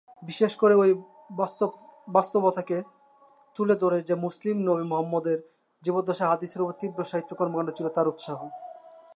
বিশেষ 0.23 0.53
করে 0.55 0.73
এই 0.85 0.93
বাস্তবতাকে 2.07 2.77
তুলে 3.55 3.75
ধরে 3.75 3.97
যে 4.07 4.15
মুসলিম 4.25 4.55
নবী 4.67 4.85
মুহাম্মদের 4.91 5.37
জীবদ্দশায় 5.83 6.31
হাদিসের 6.31 6.63
উপর 6.63 6.75
তীব্র 6.81 6.99
সাহিত্য 7.03 7.31
কর্মকাণ্ড 7.35 7.69
ছিল 7.77 7.87
তার 7.89 8.11
উৎসাহে। 8.11 8.47